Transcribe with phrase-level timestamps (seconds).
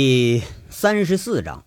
[0.00, 1.64] 第三十四章。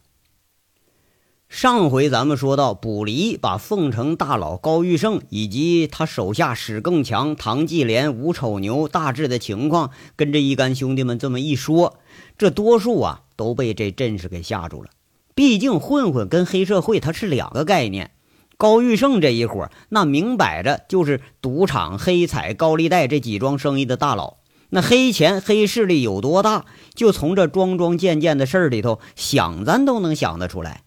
[1.50, 12.00] 上回咱们说到，卜离把凤城大佬高玉胜以及他手下史更强、唐继莲、吴丑牛大致的情况跟这一干兄弟们这么一说，
[12.38, 14.92] 这多数啊都被这阵势给吓住了。
[15.36, 18.12] 毕竟混混跟黑社会它是两个概念。
[18.56, 24.38] 高玉胜这一伙，那明摆着就是赌场、黑彩、高利贷这几桩生意的大佬。
[24.74, 30.84] 那黑钱黑势力有多大，就从这桩桩件件的事儿里头想，咱都能想得出来。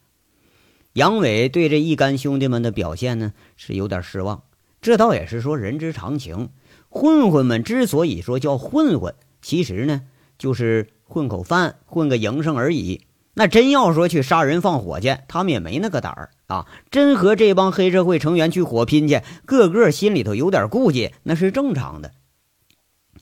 [0.95, 4.45] 杨伟对这一干兄弟们的表现呢，是有点失望。
[4.81, 6.49] 这倒也是说人之常情。
[6.89, 10.03] 混混们之所以说叫混混，其实呢
[10.39, 13.03] 就是混口饭、混个营生而已。
[13.35, 16.67] 那真要说去杀人放火去，他们也没那个胆儿啊。
[16.91, 22.13] 真和这帮黑社会成员去火拼去，个个心里头有点顾忌，那是正常的。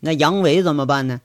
[0.04, 1.20] 那杨伟怎么办呢？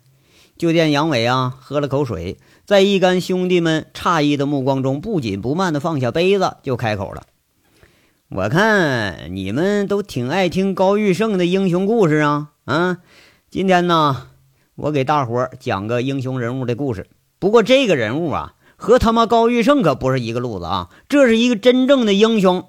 [0.56, 7.24] 就见杨伟啊，喝了口水，在一干兄弟们诧异的目光中，不紧不慢地放下杯子，就开口了
[8.30, 12.52] ：“我看你们都挺爱听高玉胜的英雄故事啊！
[12.66, 12.98] 啊，
[13.50, 14.28] 今天呢，
[14.76, 17.08] 我给大伙讲个英雄人物的故事。
[17.40, 20.90] 不过这个人物啊，和他妈高玉胜可不是一个路子啊！
[21.10, 22.68] 这是一个真正的英雄。”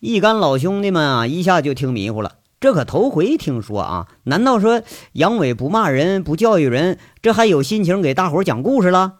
[0.00, 2.36] 一干老兄弟们啊，一下就听迷糊了。
[2.60, 4.08] 这可头回听说啊！
[4.24, 9.18] 难道说杨伟不骂人、不教育人，这还有心情给大伙讲故事了？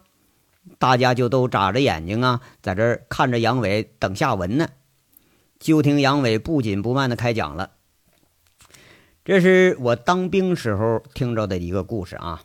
[0.78, 4.68] 大家就都眨着眼睛啊，在这看着杨伟等下文呢。
[5.60, 7.70] 就听杨伟不紧不慢的开讲了。
[9.24, 12.42] 这是我当兵时候听着的一个故事啊，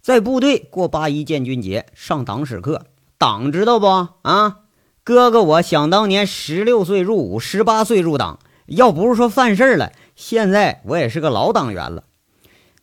[0.00, 2.84] 在部队过八一建军节，上党史课，
[3.16, 3.86] 党知道不
[4.22, 4.58] 啊？
[5.02, 9.92] 哥哥，我想当年十六岁入伍，十八岁入党，要不是说犯事了。
[10.20, 12.04] 现在我也是个老党员了。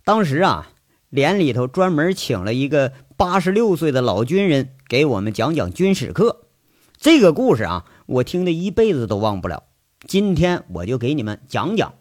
[0.03, 0.69] 当时啊，
[1.11, 6.47] 连里头专门请了一个八十六岁的老军人给我们讲讲军史课。
[6.97, 9.65] 这个故事啊，我听的一辈子都忘不了。
[10.07, 11.93] 今天我就给你们讲讲。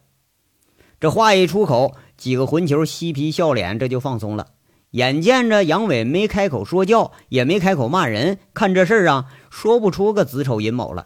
[0.98, 4.46] 这话一出口，几个混球嬉皮笑脸，这就放松了。
[4.92, 11.04] 眼见着杨伟没开口说教，也没开口骂人，看这事儿啊，说不出个子丑寅卯了。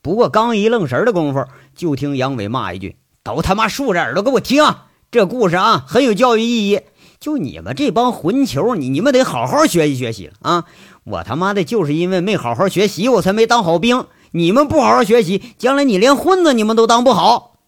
[0.00, 2.96] 不过刚一愣神的功夫，就听杨伟骂一句。
[3.34, 4.64] 都他妈竖着耳朵给我听，
[5.10, 6.80] 这故事啊很有教育意义。
[7.20, 10.64] 就你们这帮混球，你你们得好好学习学习啊！
[11.04, 14.06] 我他妈的就是因为没好好学习，我才没当好兵。
[14.30, 17.58] 你们不好好学习，将来你连混子你们都当不好。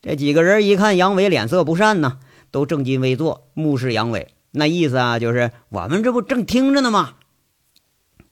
[0.00, 2.18] 这几个人一看杨伟脸色不善呢，
[2.50, 4.34] 都正襟危坐，目视杨伟。
[4.52, 7.14] 那意思啊，就是我们这不正听着呢吗？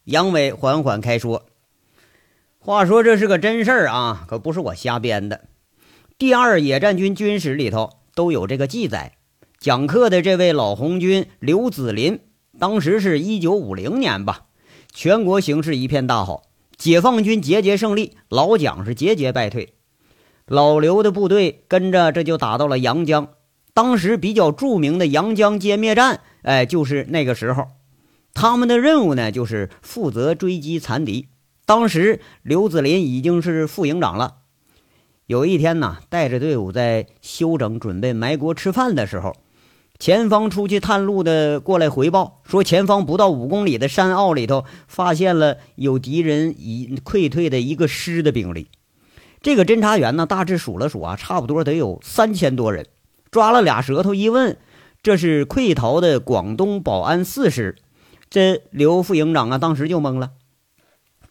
[0.05, 1.45] 杨伟缓缓开说
[2.59, 5.43] ：“话说这是个真事儿啊，可不是我瞎编的。”
[6.23, 9.17] 第二野战军军史里头都有这个记载。
[9.59, 12.21] 讲课的这位老红军刘子林，
[12.61, 14.43] 当时是一九五零年吧，
[14.93, 16.45] 全国形势一片大好，
[16.77, 19.75] 解放军节节胜利，老蒋是节节败退。
[20.47, 23.31] 老刘的部队跟着这就打到了阳江，
[23.75, 27.67] 当时比较著名的阳江歼灭战，哎，就是那个时候。
[28.33, 31.27] 他们的任务呢，就是负责追击残敌。
[31.67, 34.37] 当时刘子林已经是副营长了。
[35.27, 39.35] 有一天呢，带着队伍在休整，准备埋锅吃饭的时候，
[39.99, 48.69] 前方出去探路的过来回报说，前方不到五公里的山坳里头发现了有敌人已溃退的一个师的兵力。
[49.41, 52.87] 这个侦察员呢，大致数了数啊，差不多得有三千多人。
[53.31, 54.59] 抓了俩舌头一问，
[55.03, 57.77] 这是溃逃的广东保安四师。
[58.29, 60.33] 这刘副营长啊，当时就懵了，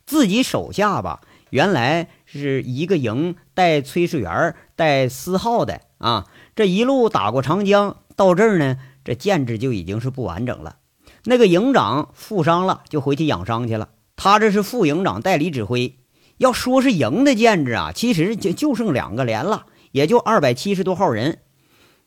[0.05, 2.07] 自己手下吧，原来。
[2.33, 10.77] 是一个营带炊事员、带司号的啊，这一路打过长江，到这儿呢，这建制就已经是不完整了。
[11.25, 13.89] 那个营长负伤了，就回去养伤去了。
[14.15, 15.97] 他这是副营长代理指挥。
[16.37, 21.39] 要说是营的建制啊，其实就就剩两个连了，也就二百七十多号人。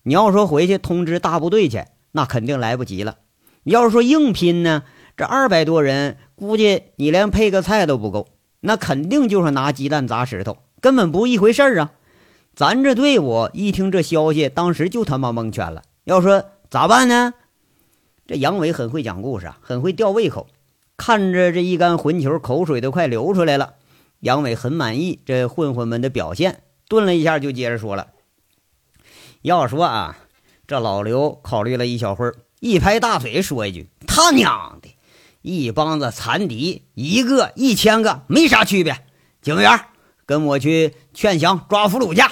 [0.05, 3.19] 你要说回去通知大部队去，那肯定来不及了。
[3.65, 4.85] 你要是说硬拼呢，
[5.19, 8.29] 这二百多人，估计你连配个菜都不够。
[8.67, 11.93] 那肯定就是拿鸡蛋砸石头，根本不一回事儿啊！
[12.57, 15.83] 咱这队伍一听这消息，当时就他妈蒙圈了。
[16.05, 17.35] 要说咋办呢？
[18.27, 20.47] 这杨伟很会讲故事啊，很会吊胃口。
[20.97, 23.75] 看着这一干混球，口水都快流出来了。
[24.21, 28.09] 杨伟很满意这混混们的表现，顿了一下就接着说了
[29.43, 30.17] ：“要说啊，
[30.67, 34.84] 这老刘考虑了一小会儿，一拍大腿说一句：他娘的！”
[35.47, 39.05] 一帮子残敌，一个一千个没啥区别。
[39.43, 39.79] 警卫员，
[40.25, 42.23] 跟我去劝降抓俘虏去。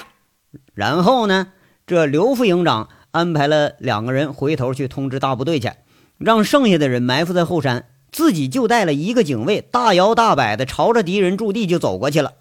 [0.73, 1.49] 然后呢，
[1.85, 5.69] 这刘副营长安排了两个人回头去通知大部队去，
[6.17, 12.33] 让剩下的人埋伏在后山，自己就带了一个警卫，大摇大摆的朝着敌人驻地就走过去了。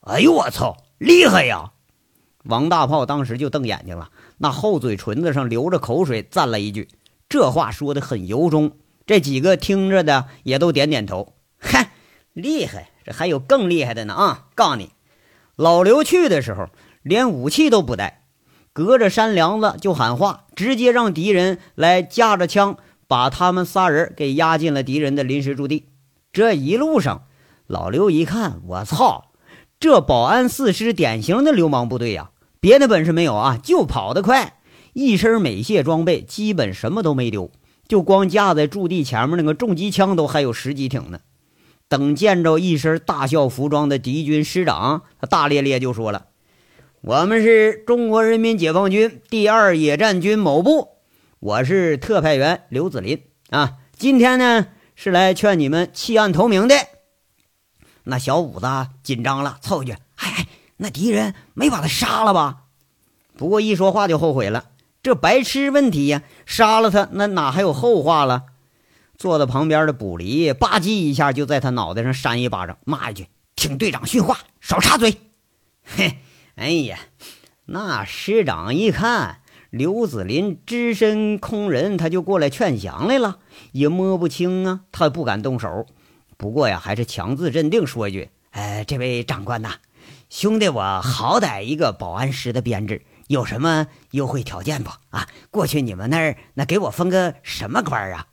[0.00, 1.72] 哎呦我操，厉害呀！
[2.44, 6.88] 王大炮当时就瞪眼睛了，那厚嘴唇子上流着口水，赞了一句
[7.30, 8.72] ：“这话说的很由衷。”
[9.06, 11.34] 这几个听着的也都点点头。
[11.58, 11.92] 嗨，
[12.32, 12.90] 厉害！
[13.04, 14.46] 这还有更厉害的呢啊！
[14.54, 14.90] 告诉你，
[15.56, 16.68] 老刘去的时候
[17.02, 18.22] 连武器都不带，
[18.72, 22.76] 隔着山梁子就喊话，直接让敌人来架着枪
[23.08, 25.88] 把他们仨人给押进了敌人的临时驻地。
[26.32, 27.24] 这一路上，
[27.66, 29.32] 老刘一看，我操！
[29.80, 34.60] 这保安四师典型的流氓部队呀，别的本事没有啊，就跑得快，
[34.92, 37.50] 一身美械装备，基本什么都没丢，
[37.92, 41.20] 就光架在驻地前面那个重机枪都还有十几挺呢。
[41.88, 46.28] 等见着一身大校服装的敌军师长，他大咧咧就说了
[47.02, 50.88] ：“我们是中国人民解放军第二野战军某部，
[51.38, 56.74] 我是特派员刘子林啊，今天呢是来劝你们弃暗投明的。”
[58.04, 58.66] 那小五子
[59.02, 60.46] 紧张了，凑一句：“哎，
[60.78, 62.60] 那敌人没把他杀了吧？”
[63.36, 64.64] 不过一说话就后悔了，
[65.02, 66.22] 这白痴问题呀！
[66.46, 68.44] 杀了他，那哪还有后话了？
[69.18, 73.26] 坐在旁边的卜离吧唧一下就在他脑袋上扇一巴掌，骂一句
[73.56, 75.16] ：“听队长训话，少插嘴！”
[75.82, 76.18] 嘿，
[76.54, 77.00] 哎呀，
[77.66, 79.40] 那师长一看
[79.70, 83.38] 刘子林只身空人，他就过来劝降来了，
[83.72, 85.84] 也摸不清啊，他不敢动手。
[86.36, 89.74] 不过呀，还是强自镇定，说一句：“哎，这位长官呐，
[90.30, 94.90] 兄弟，我好歹一个保安师的编制，有什么优惠条件不？
[95.10, 98.26] 啊，过去你们那儿那给我分个什么官啊？”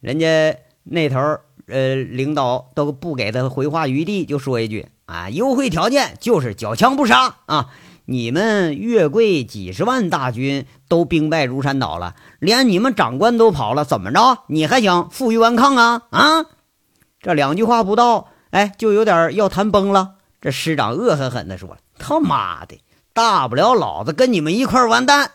[0.00, 1.18] 人家那头
[1.66, 7.70] 呃，领导都不给他回话余地，就说一句：“啊，优惠条件就是缴枪不杀啊！
[8.04, 14.44] 你们月桂几十万大军都兵败如山倒了，连你们长官都跑了，怎么着？
[14.48, 16.02] 你还想负隅顽抗啊？
[16.10, 16.44] 啊！”
[17.22, 20.16] 这两句话不到，哎，就有点要谈崩了。
[20.42, 22.78] 这师长恶狠狠地说：“他妈的，
[23.14, 25.30] 大不了老子跟你们一块完蛋。”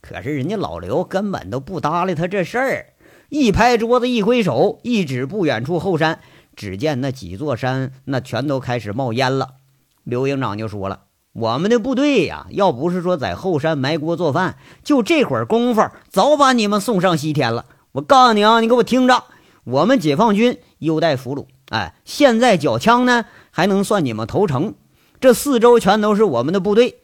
[0.00, 2.86] 可是人家老刘根本都不搭理他这事儿，
[3.28, 6.20] 一拍桌子，一挥手，一指不远处后山，
[6.54, 9.54] 只见那几座山那全都开始冒烟了。
[10.04, 11.02] 刘营长就说了
[11.34, 17.66] ：“我们的部队呀，要不是说在后山埋锅做饭，就这会儿功夫，早把你们送上西天了。
[17.92, 19.24] 我告诉你啊，你给我听着。”
[19.64, 24.74] 我们解放军优待俘虏，哎，现在缴枪呢，还能算你们投诚。
[25.20, 27.00] 这四周全都是我们的部队，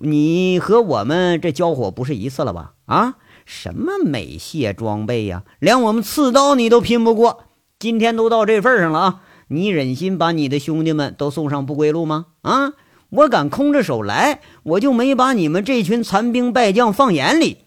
[0.00, 2.72] 你和我们这交火不是一次了吧？
[2.86, 7.44] 啊，什么美械装备呀，连我们刺刀你都拼不过。
[7.78, 12.26] 今天都到这份上了啊，你忍心把你的兄弟们都送上不归路吗？
[12.42, 12.72] 啊，
[13.10, 17.58] 我敢空着手来，我就没把你们这群残兵败将放眼里。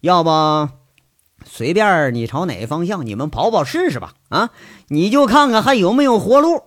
[0.00, 0.68] 要不？
[1.44, 4.14] 随便你朝哪个方向，你们跑跑试试吧！
[4.28, 4.50] 啊，
[4.88, 6.62] 你就看看还有没有活路。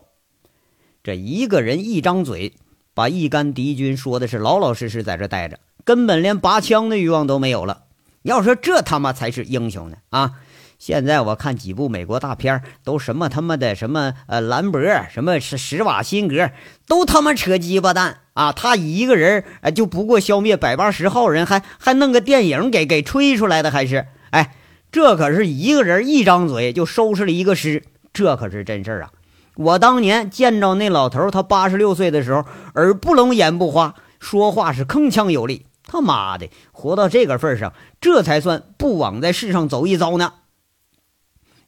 [1.04, 2.54] 这一个人一张嘴，
[2.96, 7.84] 把一干敌军说的是老老实实在这待着，根本连拔枪的欲望都没有了。
[8.24, 9.98] 要说这他妈才是英雄呢！
[10.10, 10.32] 啊，
[10.80, 14.82] 现在我看几部美国大片，都什么他妈的什么呃兰博，
[15.12, 16.50] 什么是施瓦辛格，
[16.88, 18.52] 都他妈扯鸡巴蛋啊！
[18.52, 24.56] 他一个人哎，就不过消灭百八十号人，还还弄个电影给给吹出来的，还是哎。
[24.92, 29.12] 这可是一个人一张嘴就收拾了一个师，这可是真事儿啊！
[29.56, 32.46] 我当年见着那老头，他八十六岁的时候，
[32.76, 35.66] 耳不聋眼不花，说话是铿锵有力。
[35.84, 40.34] 他妈的，活到这个份上，这才算不枉在世上走一遭呢。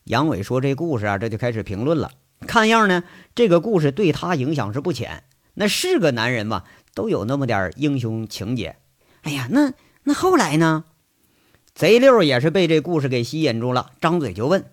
[0.06, 2.12] 杨伟说这故事啊，这就开始评论了。
[2.46, 3.04] 看样呢，
[3.36, 5.24] 这个故事对他影响是不浅。
[5.54, 6.64] 那是个男人嘛，
[6.94, 8.78] 都有那么点英雄情节。
[9.22, 10.86] 哎呀，那那后来呢？
[11.74, 14.66] 贼六也是被这故事给吸引住了，张嘴就问：“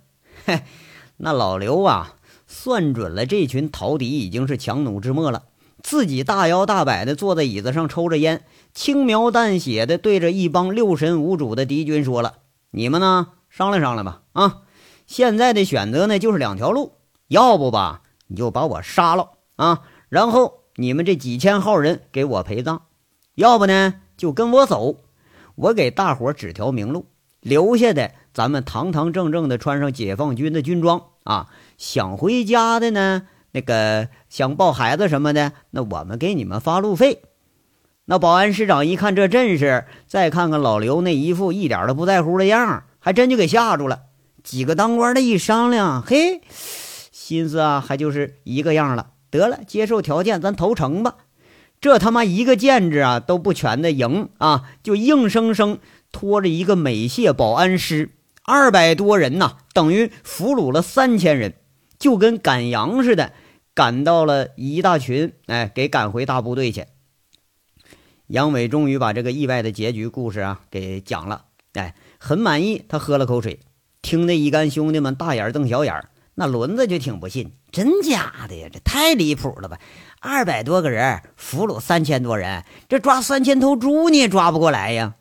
[0.47, 0.63] 嘿，
[1.19, 2.15] 那老刘啊，
[2.55, 5.43] 算准了这群逃敌已经是强弩之末了，
[5.83, 12.35] 自己大摇大摆的坐在椅子上抽着烟，轻描淡写的对着一帮六神无主的敌军说了
[12.71, 14.23] ：‘你们呢，商量商量吧。
[14.33, 14.63] 啊，
[15.07, 16.93] 现在的选择呢就是两条路，
[17.27, 22.83] 要不吧，你就把我杀了啊，然后你们这几千号人给我陪葬；
[23.35, 24.97] 要不呢，就跟我走。’”
[25.57, 27.07] 我给大伙指条明路，
[27.41, 31.49] 留下的咱们堂堂正正的穿上解放军的军装啊！
[31.77, 37.23] 想回家的呢，那个想抱孩子什么的，那我们给你们发路费。
[38.07, 44.03] 那保安师长一看这阵势，再看看老刘那一副一点都不在乎的样还真就给吓住了。
[44.43, 46.43] 几个当官的一商量，嘿，
[47.11, 49.13] 心思啊，还就是一个样了。
[49.31, 51.17] 得了，接受条件，咱投诚吧。
[51.81, 55.79] 这他妈一个建制啊都不全的营啊，就硬生生
[56.13, 58.11] 拖着一个美械保安师
[58.43, 61.55] 二百多人呐，等于俘虏了三千人，
[62.05, 63.33] 就跟赶羊似的，
[63.73, 66.85] 赶到了一大群，哎，给赶回大部队去。
[68.27, 72.85] 杨伟终于把这个意外的结局故事啊给讲了，哎，很满意。
[72.91, 73.61] 他喝了口水，
[74.03, 78.69] 听那一干兄弟们大眼瞪小眼那轮子就挺不信，真假的呀？
[78.71, 79.79] 这太离谱了吧！
[80.21, 85.15] 二百多个人俘虏三千多人，这抓三千头猪你也抓不过来呀。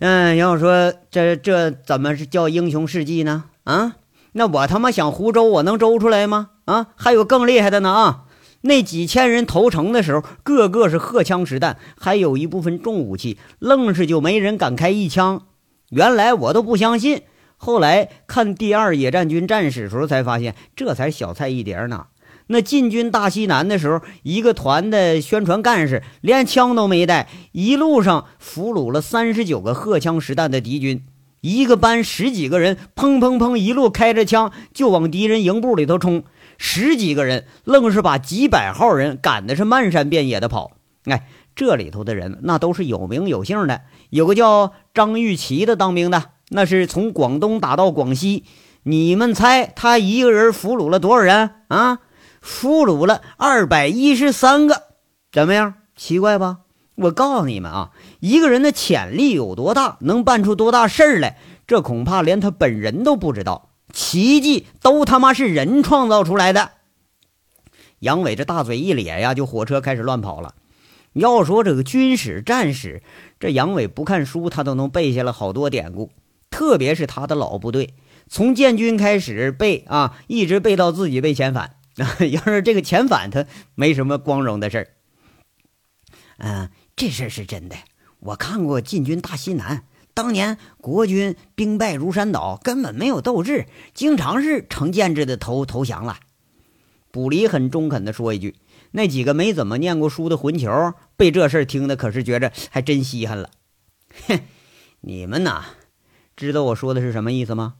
[0.00, 3.44] 嗯，要说这这怎么是叫英雄事迹呢？
[3.64, 3.96] 啊，
[4.32, 6.50] 那我他妈想胡诌，我能诌出来吗？
[6.66, 8.24] 啊，还有更厉害的呢啊！
[8.62, 15.46] 那几千人投诚的时候，个个是荷枪实弹，还有一部分重武器，愣是就没人敢开一枪。
[15.88, 17.22] 原来我都不相信，
[17.56, 22.06] 后来看第二野战军战史时候才发现，这才小菜一碟呢。
[22.48, 31.04] 那进军大西南的时候，一个团的宣传干事连枪都没带，一路上俘虏了三十九个荷枪实弹的敌军，
[31.40, 36.24] 一个班十几个人，砰砰砰，一路开着枪就往敌人营部里头冲，
[36.58, 40.72] 十几个人愣是把几百号人赶的是漫山遍野的跑。
[41.04, 43.80] 哎，这里头的人那都是有名有姓的，
[44.10, 48.44] 有个叫张玉琪的当兵的，那是从广东打到广西，
[48.82, 52.00] 你们猜他一个人俘虏了多少人啊？
[52.42, 54.82] 俘虏了二百一十三个，
[55.32, 55.74] 怎么样？
[55.96, 56.58] 奇怪吧？
[56.96, 57.90] 我告诉你们啊，
[58.20, 63.70] 一个人的潜力有多大，能办出多大事儿来，这恐怕连他本人都不知道。
[63.92, 66.70] 奇迹都他妈是人创造出来的。
[67.98, 70.54] 杨伟这大嘴一咧呀，就火车开始乱跑了。
[71.12, 73.02] 要说这个军史战史，
[73.40, 76.12] 这杨伟不看书，他都能背下了好多典故。
[76.50, 77.94] 特别是他的老部队，
[78.28, 81.76] 从建军开始背啊，一直背到自己被遣返。
[82.30, 84.88] 要是这个遣返，他没什么光荣的事儿。
[86.38, 87.76] 嗯，这事儿是真的。
[88.20, 89.84] 我看过进军大西南，
[90.14, 96.18] 当年国军兵败如山倒，根本没有斗志，经常是成建制的投投降了。
[97.10, 98.56] 卜离很中肯的说一句
[98.92, 103.50] ：“那几个没怎么念过书的混球，被这事听的可是觉着还真稀罕了。”
[104.28, 104.40] 哼，
[105.00, 105.64] 你们呐，
[106.36, 107.74] 知道我说的是什么意思吗？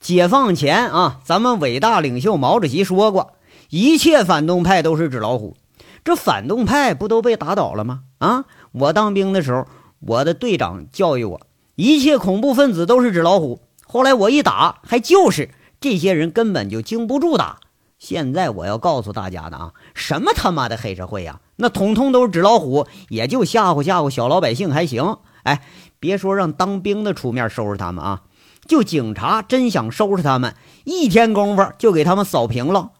[0.00, 3.36] 解放前啊，咱们伟大领袖毛主席说过。
[3.70, 5.56] 一切反动派都是纸老虎，
[6.04, 8.02] 这反动派不都被打倒了吗？
[8.18, 8.44] 啊！
[8.72, 9.66] 我当兵的时候，
[10.06, 11.40] 我的队长教育我，
[11.76, 13.60] 一切恐怖分子都是纸老虎。
[13.86, 15.48] 后来我一打，还就是
[15.80, 17.58] 这些人根本就经不住打。
[17.98, 25.16] 现在我要告诉大家的啊，什么他妈的黑社会呀，那统统都是纸老虎，也就吓唬吓唬小老百姓还行。
[25.44, 25.62] 哎，
[25.98, 28.22] 别说让当兵的出面收拾他们啊，
[28.66, 32.90] 就警察真想收拾他们，一天功夫就给他们扫平了。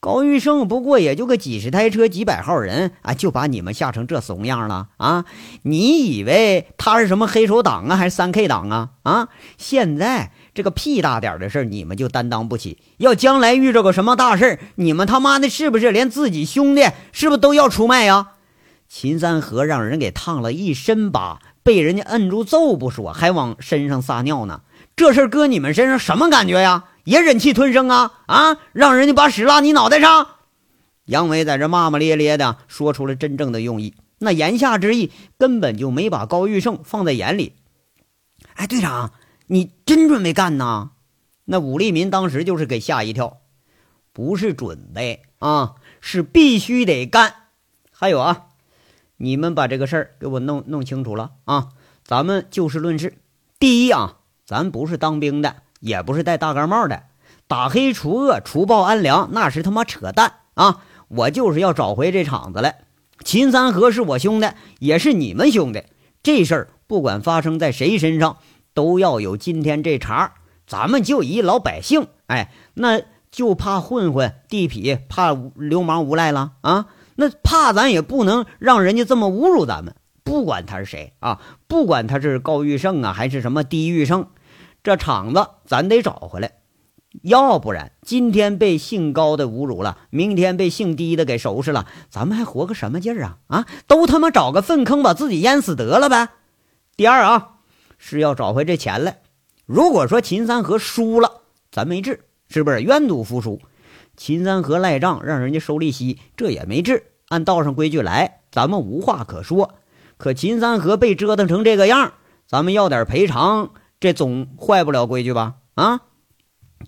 [0.00, 5.24] 高玉胜不过也就个几十台车、几百号人啊，就把你们吓成这怂样了啊！
[5.62, 8.90] 你以为他是什么黑手党啊，还是三 K 党啊？
[9.02, 9.28] 啊！
[9.56, 18.28] 现在这个屁大点的事你们就担当不起，要将来遇着个什么大事你们他妈的是不是连自己兄弟是不是都要出卖呀？
[18.88, 24.60] 秦三河让人给烫了一身疤，被人家摁住揍不说，还往身上撒尿呢。
[24.94, 26.84] 这事搁你们身上什么感觉呀？
[27.08, 28.58] 也忍气吞声啊啊！
[28.72, 30.26] 让人家把屎拉你脑袋上！
[31.06, 37.54] 杨伟在这骂骂咧咧的说出了真正的用意，那言下之意根本就没把高玉胜放在眼里。
[38.56, 39.14] 哎，队长，
[39.46, 40.90] 你真准备干呐？
[41.46, 43.38] 那武立民当时就是给吓一跳，
[44.12, 47.34] 不是准备啊，是必须得干。
[47.90, 48.48] 还有啊，
[49.16, 51.70] 你们把这个事儿给我弄弄清楚了啊！
[52.04, 53.16] 咱们就事论事。
[53.58, 55.62] 第一啊，咱不是当兵的。
[55.80, 57.04] 也不是戴大盖帽的，
[57.46, 60.82] 打黑除恶、除暴安良，那是他妈扯淡啊！
[61.08, 62.80] 我就是要找回这厂子来。
[63.24, 65.84] 秦三河是我兄弟，也是你们兄弟。
[66.22, 68.36] 这事儿不管发生在谁身上，
[68.74, 70.34] 都要有今天这茬。
[70.66, 76.86] 咱们就一老百姓，哎，那就怕混混、地痞，怕流氓无赖了啊！
[77.16, 79.94] 那怕咱也不能让人家这么侮辱咱们。
[80.22, 84.28] 不管他是谁啊，不管他是高玉胜啊，还是什么低玉胜。
[84.82, 86.52] 这厂子咱得找回来，
[87.22, 93.38] 要不然今天被姓高的侮辱了，明天被姓低的给收拾了，咱们还活个什么劲儿啊？
[93.48, 96.28] 啊，都他妈找个粪坑把自己淹死得了呗！
[96.96, 97.56] 第二啊，
[97.98, 99.20] 是要找回这钱来。
[99.66, 103.60] 如果说秦三河输了，咱没治，是不是愿赌服输？
[104.16, 107.12] 秦三河赖账，让人家收利息，这也没治。
[107.28, 109.74] 按道上规矩来，咱们无话可说。
[110.16, 112.14] 可秦三河被折腾成这个样，
[112.46, 113.70] 咱们要点赔偿。
[114.00, 115.56] 这总坏不了规矩吧？
[115.74, 116.00] 啊，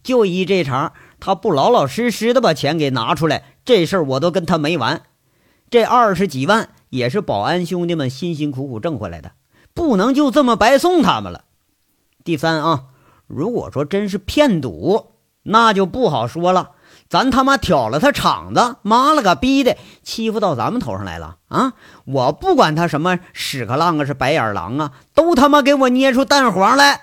[0.02, 5.02] 就依这茬，他不老老实实的把钱给拿出来，这事儿我都跟他没完。
[5.69, 9.33] 这二十几万也是保安兄弟们辛辛苦苦挣回来的，
[9.75, 11.45] 不能就这么白送他们了。
[12.25, 12.85] 第三啊，
[13.26, 15.12] 如果说真是骗赌，
[15.43, 16.73] 那就不好说了。
[17.11, 21.73] 咱他妈挑了他场子，妈了个逼的，欺负到咱们头上来了啊！
[22.05, 27.00] 我不管他什么屎壳郎啊，是白眼狼啊，都他妈给我捏出蛋黄来！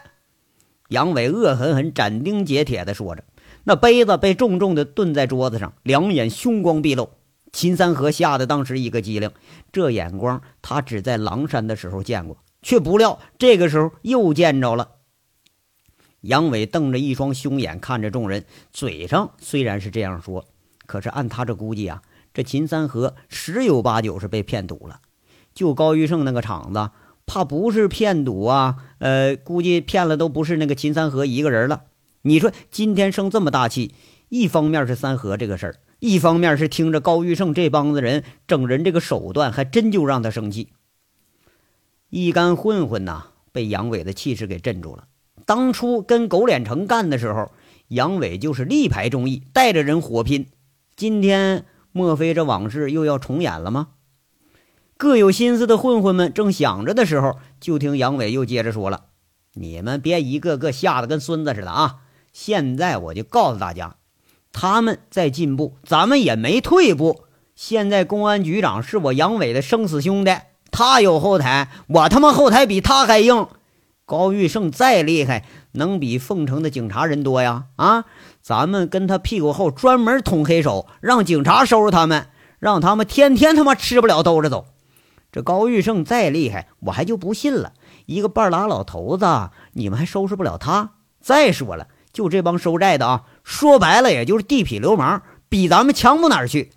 [0.88, 3.26] 杨伟恶狠狠、斩钉截铁地说着，
[3.66, 7.10] 那杯子被重重地顿在桌子上，两眼凶光毕露。
[7.52, 9.32] 秦三河吓得当时一个机灵，
[9.74, 14.88] 这眼光他只在狼山的时候见过，却不料这个时候又见着了。
[16.22, 20.46] 杨伟瞪着一双凶眼看着众人，嘴上虽然是这样说，
[20.86, 22.02] 可是按他这估计啊，
[22.34, 25.02] 这秦三河十有八九是被骗赌了。
[25.54, 26.92] 就高玉胜那个场子，
[27.26, 28.78] 怕不是骗赌啊？
[29.00, 31.84] 呃，估计骗了都不是那个秦三河一个人了。
[32.24, 33.94] 你说今天生这么大气，
[34.30, 40.70] 一方面是三河这个事儿，一方面是听着高玉胜这帮子人整人这个手段，还真就让他生气。
[42.10, 45.06] 一干混混呐，被杨伟的气势给镇住了。
[45.48, 47.54] 当初跟狗脸城干的时候，
[47.88, 50.48] 杨伟就是力排众议，带着人火拼。
[50.98, 51.64] 今天
[51.94, 53.88] 莫非这往事又要重演了吗？
[54.98, 59.06] 各有心思的混混们正想着的时候，就听杨伟又接着说了
[59.56, 62.00] ：“你们别一个个吓得跟孙子似的啊！
[62.34, 63.96] 现在我就告诉大家，
[64.52, 67.22] 他们在进步，咱们也没退步。
[67.56, 70.36] 现在公安局长是我杨伟的生死兄弟，
[70.72, 73.48] 他有后台，我他妈后台比他还硬。”
[74.08, 77.66] 高玉胜再厉害，能比凤城的警察人多呀？
[77.76, 78.06] 啊，
[78.42, 84.68] 咱们跟他屁股后专门捅黑手，让警察收拾他们，让他们天天他妈吃不了兜着走。
[85.30, 87.74] 这高玉胜再厉害，我还就不信了。
[88.06, 90.92] 一个半拉老头子，你们还收拾不了他？
[91.20, 96.72] 再说了，就这帮收债的啊，说白了也就是地痞流氓，比咱们强不哪去。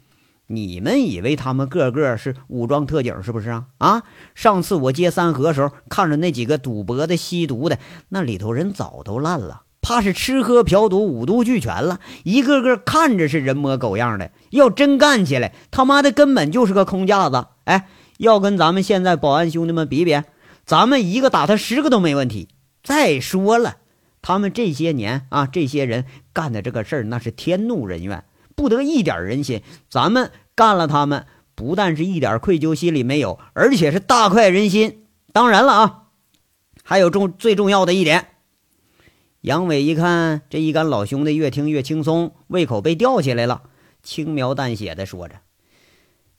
[0.52, 3.66] 你们以为他们个个是武装特警是不是啊？
[3.78, 4.02] 啊！
[4.34, 7.78] 上次我接三河时候，看着那几个赌博的、吸毒的，
[8.08, 14.32] 那里头人早都烂了，怕是吃喝嫖赌五毒俱全了，一个个看着是人模狗样的。
[14.50, 17.46] 要真干起来，他妈的根本就是个空架子。
[17.62, 20.20] 哎，要跟咱们现在保安兄弟们比比，
[20.66, 22.48] 咱们一个打他十个都没问题。
[22.82, 23.76] 再说了，
[24.20, 28.24] 他们这些年啊，这些人干的这个事儿，那是天怒人怨。
[28.56, 35.06] 不得一点人心，咱们干了他们，不但是一点愧疚心理没有，而且是大快人心。
[35.32, 36.02] 当然了啊，
[36.84, 38.26] 还有重最重要的一点，
[39.40, 43.62] 杨伟一看这一干老兄弟越听越轻松，胃口被吊起来了，
[44.02, 45.36] 轻描淡写的说着：“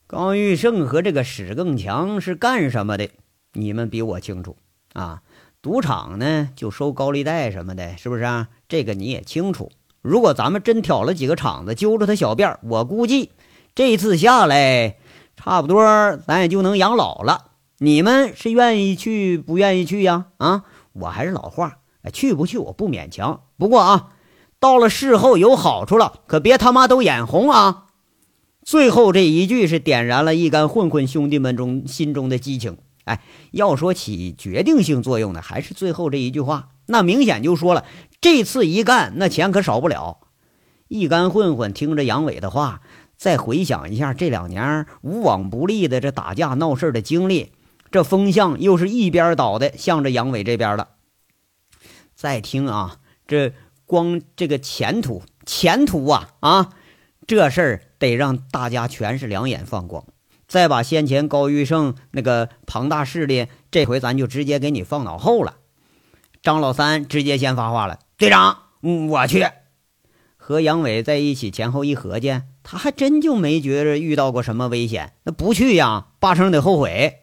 [0.05, 3.09] 高玉胜和这个史更强是干什么的？
[3.53, 4.55] 你们比我清楚
[4.93, 5.23] 啊。
[5.63, 8.49] 赌场呢，就收高利贷什么的，是不是啊？
[8.69, 9.71] 这个你也清楚。”
[10.03, 13.31] 如果咱们真挑了几个场子，揪着他小辫我估计
[13.73, 14.97] 这次下来，
[15.37, 17.51] 差不多咱也就能养老了。
[17.77, 20.25] 你们是愿意去不愿意去呀？
[20.37, 21.79] 啊，我还是老话，
[22.13, 23.41] 去不去我不勉强。
[23.57, 24.09] 不过啊，
[24.59, 27.87] 到了事后有好处了，可别他妈都眼红啊！
[28.63, 32.77] 最后这一句是点燃了一干混混兄弟们中心中的激情。
[33.05, 37.85] 哎，要说起决定性作用的，还是最后这一句话，那明显就说了。
[38.19, 40.19] 这次一干，那钱可少不了。
[40.87, 42.81] 一干混混听着杨伟的话，
[43.21, 47.51] 再回想一下这两年无往不利的这打架闹事的经历，
[47.91, 50.87] 这风向又是一边倒的，向着杨伟这边了。
[52.15, 53.53] 再听啊，这
[53.85, 56.69] 光这个前途，前途啊啊，
[57.27, 60.03] 这事儿得让大家全是两眼放光。
[60.47, 65.57] 再把先前高玉胜那个庞大势力，这回咱就直接给你放脑后了。
[66.41, 67.99] 张老三直接先发话了。
[68.17, 69.45] 队长，我去。
[70.37, 75.13] 和杨伟在一起，前后一合计，他还真就没觉着遇到过什么危险。
[75.23, 77.19] 那不去呀，八成得后悔。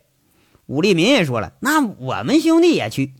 [0.66, 3.14] 武立民也说了，那我们兄弟也去。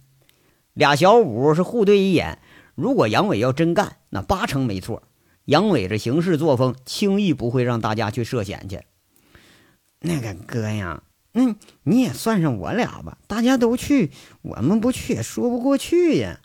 [0.74, 2.38] 俩小五是互对一眼。
[2.74, 5.02] 如果杨伟要真干，那八成没错。
[5.46, 8.82] 杨伟这行事作风，轻易不会让大家去涉险去。
[10.00, 11.02] 那个哥呀，
[11.32, 13.18] 那你也算上我俩吧。
[13.26, 16.40] 大家都去，我们不去也说不过去呀。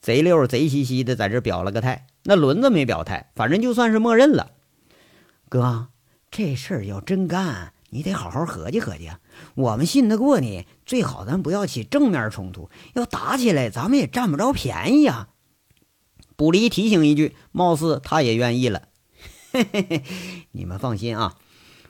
[0.00, 4.52] 贼溜贼兮兮的在这表了个态，那轮子没表态，反正就算是默认了。
[5.54, 5.86] 哥，
[6.32, 9.08] 这事儿要真干，你得好好合计合计。
[9.54, 15.28] 我们信得过你，最好咱不要起正面冲突，要打起来咱们也占不着便宜呀。
[16.34, 18.88] 卜离提醒一句，貌似他也愿意了。
[19.52, 20.02] 嘿嘿嘿，
[20.50, 21.36] 你们放心啊，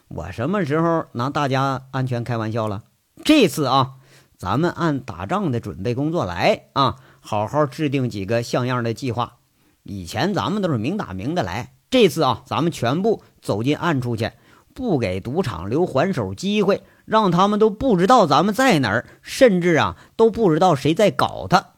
[0.09, 2.83] 我什么时候拿大家安全开玩笑了？
[3.23, 3.95] 这次啊，
[4.37, 6.97] 咱们按打仗的准备工作来啊。
[7.19, 9.37] 好好制定几个像样的计划。
[9.81, 14.31] 以前咱们都是明打明的来，这次啊，咱们全部走进暗处去，
[14.73, 21.75] 不给赌场留还手机会，让他们都不知道咱们在哪儿，甚至啊都不知道谁在搞他。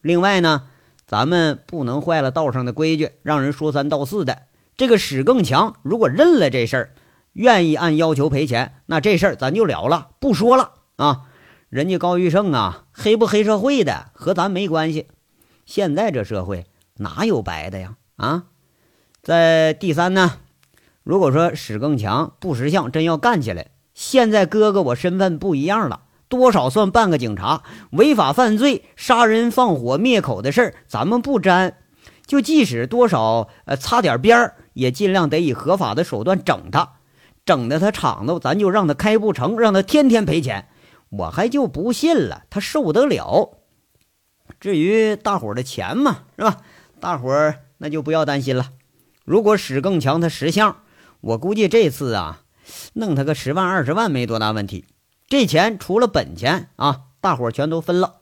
[0.00, 0.68] 另外呢，
[1.06, 4.42] 咱们不能坏了道上的规矩，让人说三道四的。
[4.76, 6.94] 这个史更强如果认了这事儿，
[7.32, 11.22] 愿意按要求赔钱，那这事儿咱就了了，不说了啊。
[11.68, 15.08] 人家高玉胜啊，黑不黑社会的和咱没关系。
[15.66, 17.96] 现在这社会哪有白的呀？
[18.16, 18.44] 啊，
[19.20, 20.38] 在第三呢，
[21.08, 31.78] 如果说史更强不识相，真要干起来，现在哥哥我身份不一样了，多少算半个警察，违法犯罪、杀人放火灭口的事儿，咱们不沾。
[32.26, 36.96] 就即使多少呃擦点边儿，也尽量得以合法的手段整他，
[37.46, 40.68] 整的他厂子咱就让他开不成，让他天天赔钱。
[41.08, 43.56] 我还就不信了，他受得了。
[44.60, 46.58] 至于大伙儿的钱嘛，是吧？
[47.00, 48.72] 大伙儿那就不要担心了。
[49.24, 50.76] 如果史更强他识相，
[51.20, 52.42] 我估计这次啊，
[52.92, 54.84] 弄他个十万二十万没多大问题。
[55.28, 58.16] 这钱除了本钱啊，大伙全都分了。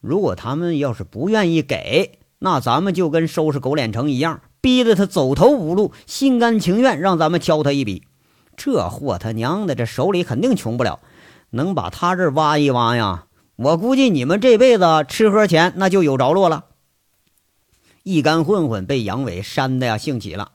[0.00, 8.04] 如果他们要是不愿意给，那咱们就跟收拾狗脸城一样，逼得他走投无路，心甘情愿让咱们敲他一笔。
[8.56, 11.00] 这货他娘的，这手里肯定穷不了。
[11.50, 13.26] 能把他这挖一挖呀？
[13.56, 16.66] 我估计你们这辈子吃喝钱那就有着落了。
[18.02, 20.52] 一干混混被杨伟扇的呀，兴起了。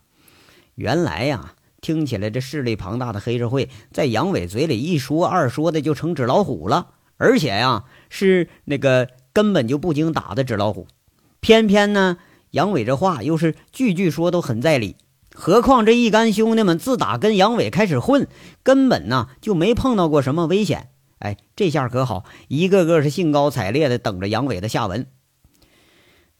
[0.76, 10.88] 原来呀，听起来这势力庞大的黑社会，在杨伟嘴里一说二说的就成纸老虎了，而且呀，是那个根本就不经打的纸老虎。
[11.40, 12.18] 偏偏呢，
[12.52, 14.96] 杨伟这话又是句句说都很在理。
[15.34, 18.28] 何况这一干兄弟们自打跟杨伟开始混，
[18.64, 20.90] 根本呢就没碰到过什么危险。
[21.20, 25.08] 哎，这下可好，一个个是兴高采烈的等着杨伟的下文。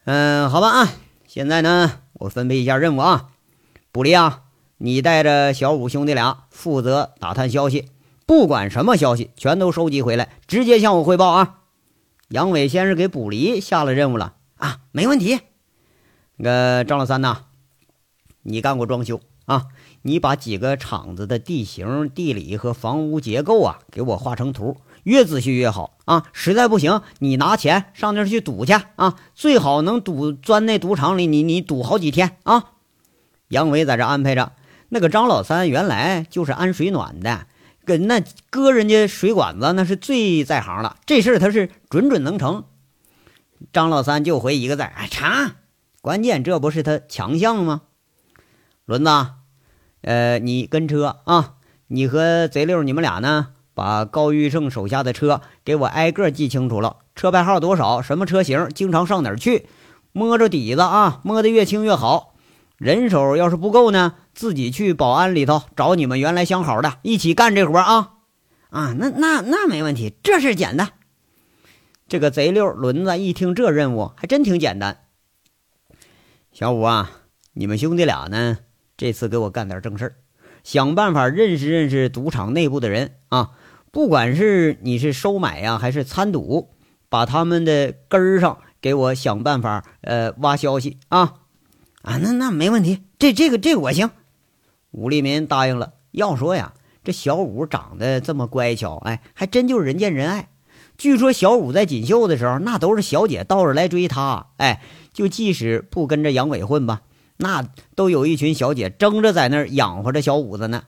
[0.06, 0.94] 嗯，好吧啊，
[1.26, 3.30] 现在呢，我分配一下任务啊。
[3.92, 4.44] 卜离啊，
[4.84, 7.90] 你带着小五兄弟俩负责打探消息，
[8.26, 11.60] 不管什么消息，全都收集回来，直接向我汇报啊。
[12.30, 15.40] 杨伟先是给卜离下了任务了啊，没问题。
[16.38, 17.44] 那个张老三呐。
[18.42, 19.68] 你干过装修啊？
[20.02, 26.26] 你把几个厂子的地形、地理和房屋结构啊，给我画成图，越仔细越好啊！
[26.34, 29.16] 实在不行，你拿钱上那儿去赌去啊！
[29.36, 32.72] 最好能赌钻那赌场里，你你赌好几天啊！
[33.50, 34.54] 杨伟在这安排着，
[34.94, 37.48] 那个张老三原来就是安水暖的，
[37.86, 42.66] 跟那割人家水管子那是最在行了，这事儿他是准准能成。
[43.72, 45.52] 张老三就回一个字：哎，成！
[46.02, 47.84] 关键这不是他强项吗？
[48.84, 49.10] 轮子，
[50.02, 51.54] 呃，你跟车啊，
[51.88, 59.68] 你和贼六你们俩呢，把高玉胜手下的车给我挨个记清楚了，车牌号多少，什么车型，经常上哪儿去，
[60.12, 62.31] 摸着底子啊，摸得越清越好。
[62.82, 68.14] 人手要是不够呢，自己去保安里头找你们原来相好的，一起干这活啊。
[68.72, 70.94] 啊，那那那没问题，这事简单。
[72.08, 75.02] 这个贼六轮子一听这任务，还真挺简单。
[76.52, 77.12] 小五啊，
[77.54, 78.58] 你们兄弟俩呢？
[78.98, 80.16] 这次给我干点正事，
[80.64, 83.52] 想办法认识认识赌场内部的人啊！
[83.92, 86.72] 不管是你是收买呀，还是参赌，
[87.10, 91.36] 把他们的根儿上给我想办法，呃，挖消息啊！
[92.02, 94.10] 啊，那那没问题，这这个这个我行。
[94.92, 95.94] 武立民答应了。
[96.12, 100.50] 要说呀，这小五长得这么乖巧，哎，还真就是人见人爱。
[100.98, 104.82] 据说小五在锦绣的时候，那都是小姐倒着来追他，哎，
[105.14, 107.02] 就即使不跟着杨伟混吧。
[107.38, 110.84] 那都有一群小姐争着在那儿养活着小五子呢。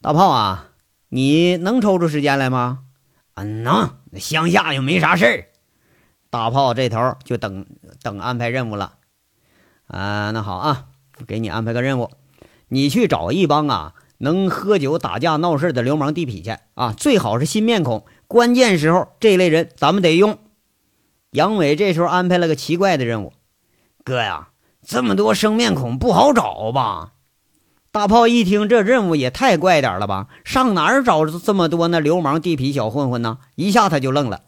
[0.00, 0.70] 大炮啊，
[1.08, 2.84] 你能抽出时间来吗？
[3.34, 3.90] 嗯，能。
[4.14, 5.46] 乡下又没啥事儿，
[6.30, 7.66] 大炮这头就等
[8.00, 8.98] 等安排任务了。
[9.86, 10.86] 啊，那好啊，
[11.26, 12.10] 给你安排个任务，
[12.68, 20.38] 你去找一帮啊能喝酒打架闹事的流氓地痞去啊，最好是新面孔，关键时候这类人咱们得用。
[21.30, 23.32] 杨伟这时候安排了个奇怪的任务，
[24.04, 24.48] 哥呀。
[24.86, 27.12] 这么多生面孔不好找吧？
[27.90, 30.28] 大炮一听这任务也太怪点了吧？
[30.44, 33.38] 上哪儿找这么多那流氓地痞小混混呢？
[33.54, 34.42] 一下他就愣了。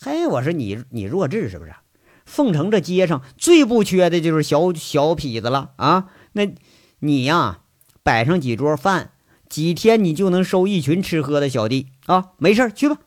[0.00, 1.74] 嘿，我说你你弱智是不是？
[2.28, 6.08] 凤城这街上最不缺的就是小小痞子了啊！
[6.32, 6.46] 那
[7.00, 7.60] 你呀，
[8.02, 9.12] 摆上几桌饭，
[9.48, 12.32] 几天你就能收一群吃喝的小弟啊！
[12.36, 12.98] 没事去吧。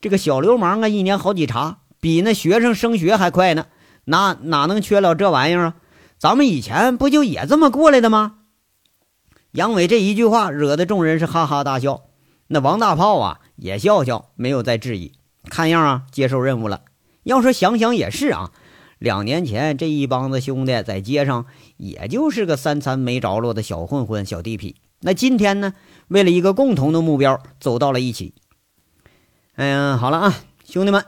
[0.00, 3.66] 这个小流氓啊，一年好几茬，比那学生升学还快呢。
[4.06, 5.74] 哪哪能缺了这玩意儿啊？
[6.18, 8.36] 咱们以前不就也这么过来的吗？
[9.52, 12.04] 杨伟这一句话惹得众人是哈哈大笑。
[12.48, 15.12] 那王大炮啊也笑笑，没有再质疑，
[15.44, 16.82] 看样啊接受任务了。
[17.24, 18.50] 要说想想也是啊，
[19.00, 21.46] 两年前这一帮子兄弟在街上
[21.78, 24.74] 也就是个三餐没着落的小混混、小地痞。
[25.00, 25.72] 那今天呢，
[26.08, 28.34] 为了一个共同的目标走到了一起。
[29.54, 30.34] 哎呀，好了啊，
[30.66, 31.02] 兄弟们，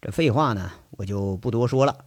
[0.00, 1.98] 这废话呢我就不多说了。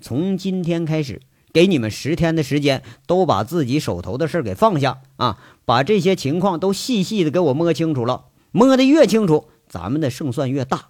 [0.00, 8.24] 从今天开始，给你们十天的时间，都把自己手头的事给放下啊，把这些情况都细细的给我摸清楚了。
[8.50, 10.88] 摸得越清楚，咱们的胜算越大。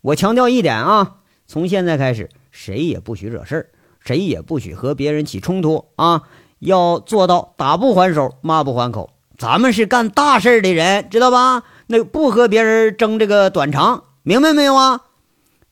[0.00, 3.66] 我强调一点啊，从现在开始，谁也不许惹事儿，
[3.98, 6.22] 谁也不许和别人起冲突啊！
[6.60, 9.10] 要做到打不还手，骂不还口。
[9.36, 11.64] 咱们是干大事的人，知道吧？
[11.88, 15.00] 那不和别人争这个短长，明白没有啊？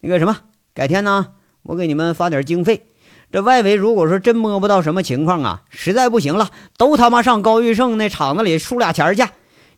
[0.00, 0.36] 那个什么，
[0.74, 1.28] 改天呢，
[1.62, 2.88] 我给你们发点经费。
[3.30, 9.22] 这外围如果说真摸不到什么情况啊，实在不行了，都他妈上高玉胜那厂子里输俩钱去。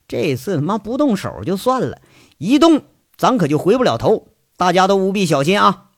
[0.08, 1.98] 这次他妈不动手就算了，
[2.38, 2.80] 一动
[3.18, 4.28] 咱可就回不了头。
[4.56, 5.90] 大家都务必小心啊！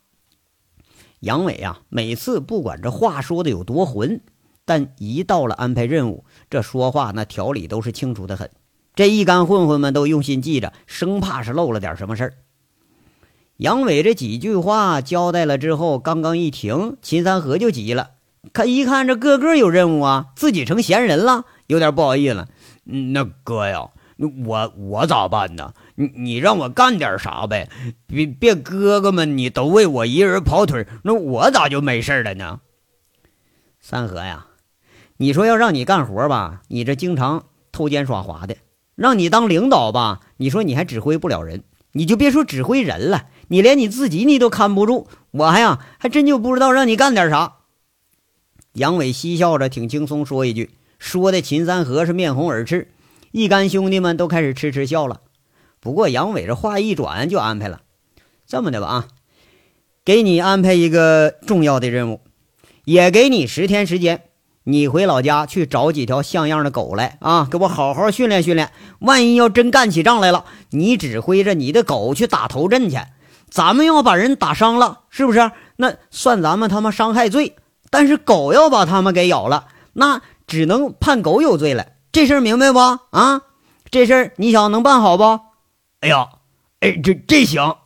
[1.21, 4.21] 杨伟啊，每次不管这话说的有多混，
[4.65, 8.51] 但一到了安排任务，这说话那条理都是清楚的很。
[8.95, 12.35] 这一干混混们都用心记着，生怕是漏了点什么事儿。
[13.57, 18.11] 杨伟这几句话交代了之后，刚刚一停，秦三河就急了。
[18.53, 22.49] 看一看这个个有任务啊，自己成闲人了，有点不好意思了。
[22.85, 23.91] 那哥呀，
[24.47, 25.73] 我我咋办呢？
[25.97, 27.69] 你你让我干点啥呗？
[28.07, 32.61] 别别哥哥们，你都为我一人跑腿，那我咋就没事了呢？
[33.81, 34.47] 三河呀，
[35.17, 38.57] 你说要让你干活吧，你这经常偷奸耍滑的；
[38.95, 45.09] 让你当领导吧，你说你还指挥不了人，你就别说指挥人了，你连你自己你都看不住。
[45.31, 47.57] 我还呀，还真就不知道让你干点啥。
[48.73, 50.71] 杨伟嬉笑着，挺轻松说一句。
[50.99, 52.91] 说的秦三河是面红耳赤，
[53.31, 55.21] 一干兄弟们都开始痴痴笑了。
[55.87, 57.83] 不过杨伟这话一转就安排了，
[58.45, 59.05] 这么的吧啊，
[60.05, 62.23] 给你安排一个重要的任务，
[62.85, 64.25] 也给你十天时间，
[64.65, 68.73] 你回老家去找几条像样的狗来啊，给我好好训练训练。
[68.99, 72.99] 万一要真干起仗来了，你指挥着你的狗去打头阵去。
[73.49, 75.53] 咱们要把人打伤了，是不是？
[75.77, 77.55] 那算咱们他妈伤害罪。
[77.91, 80.21] 但是狗要把他们给咬了，那。
[80.49, 82.79] 只能判狗有罪了，这事儿明白不？
[82.79, 83.43] 啊，
[83.91, 85.41] 这事儿你想能办好不？
[86.01, 86.29] 哎呀，
[86.81, 87.77] 哎，这这行。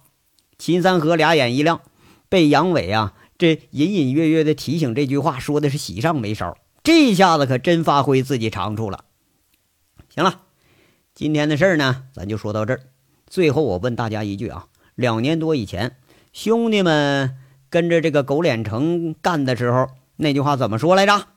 [0.59, 1.81] 秦三河俩眼一亮，
[2.29, 9.05] 被杨伟啊这隐隐约约的提醒这句话说的是喜上眉梢，这下子可真发挥自己长处了。
[10.15, 10.43] 行了，
[11.15, 12.81] 今天的事儿呢，咱就说到这儿。
[13.27, 15.97] 最后我问大家一句啊，两年多以前，
[16.33, 17.37] 兄弟们
[17.71, 21.29] 跟着这个狗脸城干的时候，那句话怎么说来着？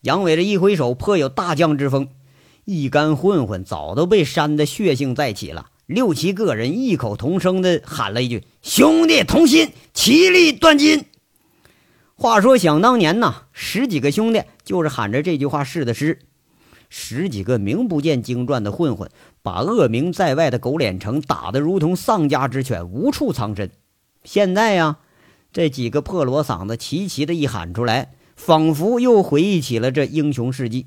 [0.00, 2.08] 杨伟这一挥手，颇有大将之风。
[2.64, 11.04] 一干混混早都被扇得血性再起了，六七个人异口同声地喊了一句：“兄弟同心，其利断金。”
[12.14, 16.18] 话说，想当年呐，十几个兄弟就是喊着这句话试的诗。
[16.88, 19.10] 十几个名不见经传的混混，
[19.42, 23.70] 把恶名在外的狗脸城打得如同丧家之犬，无处藏身。
[24.24, 24.98] 现在呀，
[25.52, 28.12] 这几个破锣嗓子齐齐的一喊出来。
[28.36, 30.84] 仿佛又回忆起了这英雄事迹，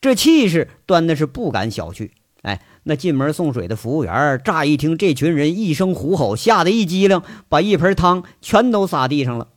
[0.00, 2.10] 这气势端的是不敢小觑。
[2.42, 9.48] 哎，那进门送水的服务员乍一听这群人一声虎吼，吓得一激灵，把一盆汤全都撒地上了。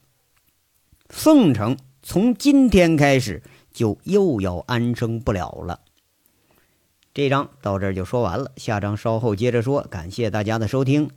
[1.10, 5.82] 凤城从今天开始就又要安生不了了。
[7.14, 9.82] 这章到这儿就说完了，下章稍后接着说。
[9.90, 11.10] 感谢大家的收听。